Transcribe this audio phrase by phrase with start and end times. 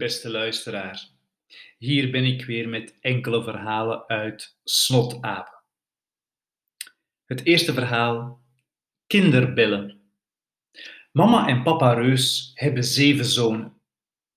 [0.00, 1.08] beste luisteraar.
[1.78, 5.62] Hier ben ik weer met enkele verhalen uit Snotapen.
[7.24, 8.42] Het eerste verhaal:
[9.06, 10.00] Kinderbellen.
[11.12, 13.80] Mama en papa Reus hebben zeven zonen.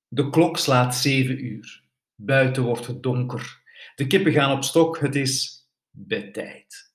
[0.07, 1.83] De klok slaat zeven uur.
[2.15, 3.61] Buiten wordt het donker.
[3.95, 4.99] De kippen gaan op stok.
[4.99, 6.91] Het is bedtijd.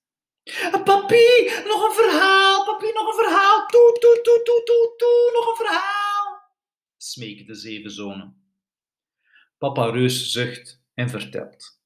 [0.84, 2.64] Papi, nog een verhaal.
[2.64, 3.66] Papi, nog een verhaal.
[3.66, 6.52] Toe, toe, toe, toe, toe, toe, nog een verhaal.
[6.96, 8.48] Smeken de zeven zonen.
[9.58, 11.80] Papa Reus zucht en vertelt.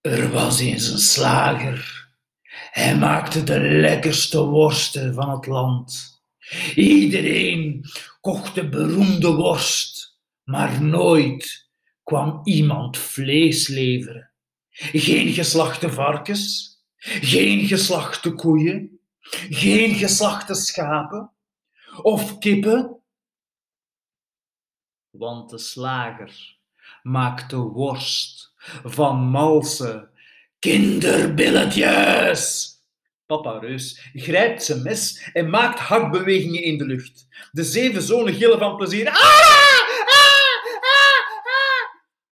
[0.00, 2.08] Er was eens een slager.
[2.70, 6.20] Hij maakte de lekkerste worsten van het land.
[6.74, 7.84] Iedereen
[8.20, 11.70] kocht de beroemde worst, maar nooit
[12.02, 14.32] kwam iemand vlees leveren.
[14.70, 16.76] Geen geslachte varkens,
[17.20, 19.00] geen geslachte koeien,
[19.50, 21.32] geen geslachte schapen
[22.02, 22.97] of kippen
[25.18, 26.56] want de slager
[27.02, 28.52] maakte worst
[28.84, 30.10] van malse
[30.58, 32.76] kinderbilletjes.
[33.26, 37.28] Papa Reus grijpt zijn mes en maakt hakbewegingen in de lucht.
[37.52, 39.08] De zeven zonen gillen van plezier.
[39.08, 39.20] Ah, ah,
[40.06, 40.16] ah,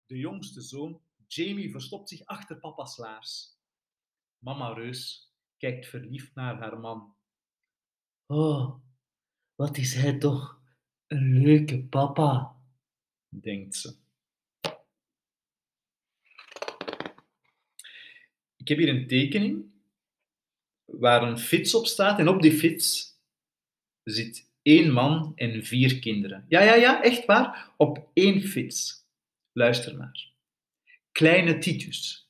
[0.05, 3.57] de jongste zoon, Jamie, verstopt zich achter papa's laars.
[4.37, 7.15] Mama Reus kijkt verliefd naar haar man.
[8.25, 8.75] Oh,
[9.55, 10.61] wat is hij toch
[11.07, 12.52] een leuke papa
[13.41, 13.95] denkt ze.
[18.57, 19.65] Ik heb hier een tekening
[20.85, 23.17] waar een fiets op staat en op die fiets
[24.03, 26.45] zit één man en vier kinderen.
[26.47, 27.73] Ja, ja, ja, echt waar.
[27.77, 29.05] Op één fiets.
[29.51, 30.31] Luister maar.
[31.11, 32.29] Kleine Titus.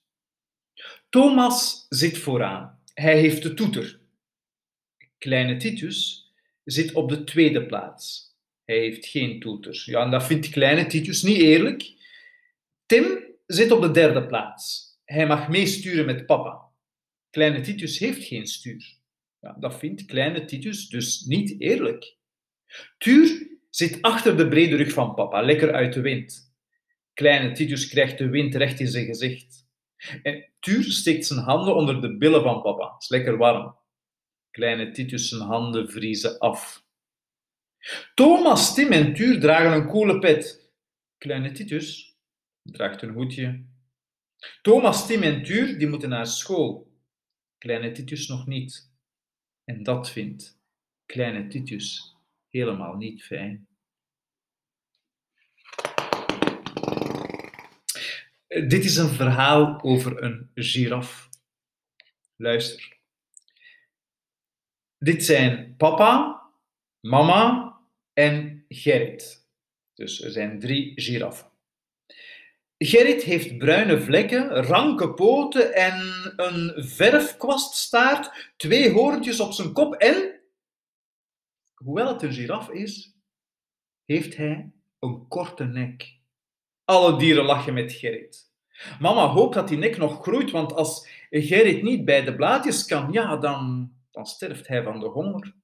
[1.10, 2.82] Thomas zit vooraan.
[2.94, 4.00] Hij heeft de toeter.
[5.18, 6.28] Kleine Titus
[6.64, 8.33] zit op de tweede plaats.
[8.66, 9.86] Hij heeft geen toeters.
[9.86, 11.94] Ja, en dat vindt kleine Titus niet eerlijk.
[12.86, 14.92] Tim zit op de derde plaats.
[15.06, 16.72] Hij mag meesturen met papa.
[17.30, 19.02] Kleine Titus heeft geen stuur.
[19.40, 22.18] Ja, dat vindt kleine Titus dus niet eerlijk.
[22.98, 26.54] Tuur zit achter de brede rug van papa, lekker uit de wind.
[27.14, 29.68] Kleine Titus krijgt de wind recht in zijn gezicht.
[30.24, 32.94] En Tuur steekt zijn handen onder de billen van papa.
[32.94, 33.78] Het is lekker warm.
[34.52, 36.83] Kleine Titus zijn handen vriezen af.
[38.14, 40.72] Thomas, Tim en Tuur dragen een koele pet.
[41.18, 42.18] Kleine Titus
[42.62, 43.66] draagt een hoedje.
[44.62, 46.92] Thomas, Tim en Tuur die moeten naar school.
[47.58, 48.92] Kleine Titus nog niet.
[49.64, 50.60] En dat vindt
[51.06, 52.16] kleine Titus
[52.50, 53.68] helemaal niet fijn.
[58.48, 61.30] Dit is een verhaal over een giraf.
[62.36, 62.98] Luister.
[64.98, 66.42] Dit zijn papa,
[67.00, 67.73] mama
[68.14, 69.48] en Gerrit.
[69.94, 71.52] Dus er zijn drie giraffen.
[72.78, 76.02] Gerrit heeft bruine vlekken, ranke poten en
[76.36, 80.42] een verfkwaststaart, twee hoorntjes op zijn kop en,
[81.74, 83.16] hoewel het een giraf is,
[84.06, 86.20] heeft hij een korte nek.
[86.86, 88.52] Alle dieren lachen met Gerrit.
[89.00, 93.12] Mama hoopt dat die nek nog groeit, want als Gerrit niet bij de blaadjes kan,
[93.12, 95.56] ja, dan, dan sterft hij van de honger.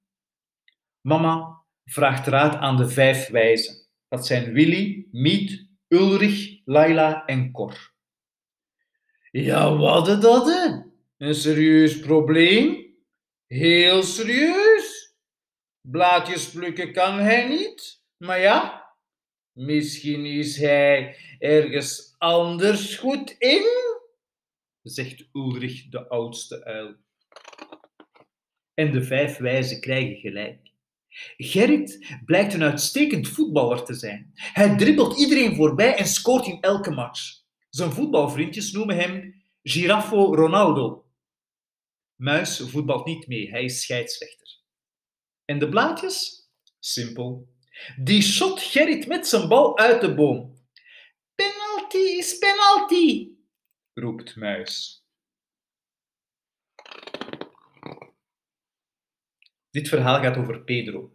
[1.01, 1.58] Mama
[1.91, 3.87] vraagt raad aan de vijf wijzen.
[4.07, 7.93] Dat zijn Willy, Miet, Ulrich, Laila en Cor.
[9.31, 10.47] Ja, wat is dat?
[11.17, 12.95] Een serieus probleem?
[13.47, 15.15] Heel serieus?
[15.81, 18.89] Blaadjes plukken kan hij niet, maar ja,
[19.51, 23.65] misschien is hij ergens anders goed in,
[24.81, 26.95] zegt Ulrich, de oudste uil.
[28.73, 30.71] En de vijf wijzen krijgen gelijk.
[31.37, 34.31] Gerrit blijkt een uitstekend voetballer te zijn.
[34.33, 37.41] Hij dribbelt iedereen voorbij en scoort in elke match.
[37.69, 41.05] Zijn voetbalvriendjes noemen hem Girafo Ronaldo.
[42.15, 44.57] Muis voetbalt niet mee, hij is scheidsrechter.
[45.45, 46.47] En de blaadjes?
[46.79, 47.47] Simpel.
[47.97, 50.57] Die shot Gerrit met zijn bal uit de boom.
[51.35, 53.29] Penalty is penalty,
[53.93, 54.98] roept Muis.
[59.69, 61.13] Dit verhaal gaat over Pedro.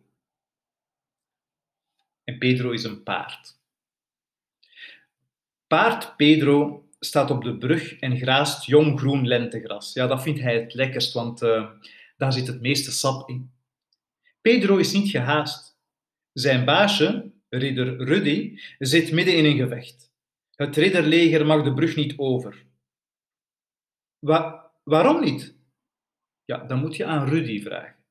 [2.25, 3.59] En Pedro is een paard.
[5.67, 9.93] Paard Pedro staat op de brug en graast jong groen lentegras.
[9.93, 11.71] Ja, dat vindt hij het lekkerst, want uh,
[12.17, 13.53] daar zit het meeste sap in.
[14.41, 15.79] Pedro is niet gehaast.
[16.33, 20.13] Zijn baasje, ridder Rudy, zit midden in een gevecht.
[20.55, 22.67] Het ridderleger mag de brug niet over.
[24.19, 25.55] Wa waarom niet?
[26.45, 28.04] Ja, dan moet je aan Rudy vragen.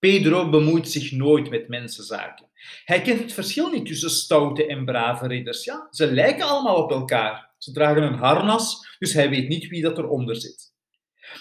[0.00, 2.50] Pedro bemoeit zich nooit met mensenzaken.
[2.84, 5.64] Hij kent het verschil niet tussen stoute en brave ridders.
[5.64, 7.54] Ja, ze lijken allemaal op elkaar.
[7.58, 10.74] Ze dragen een harnas, dus hij weet niet wie dat eronder zit.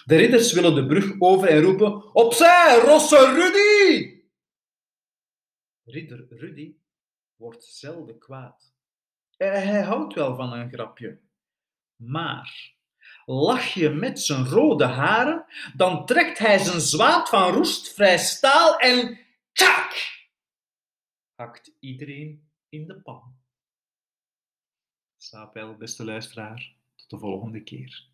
[0.05, 4.17] De ridders willen de brug over en roepen: Opzij, rosse Rudy!
[5.83, 6.75] Ridder Rudy
[7.35, 8.73] wordt zelden kwaad.
[9.37, 11.19] Hij houdt wel van een grapje.
[11.95, 12.77] Maar
[13.29, 15.45] lach je met zijn rode haren,
[15.75, 19.19] dan trekt hij zijn zwaard van roestvrij staal en
[19.51, 20.17] tjak!
[21.35, 23.37] Hakt iedereen in de pan.
[25.17, 26.75] Slaap wel, beste luisteraar.
[26.95, 28.07] Tot de volgende keer.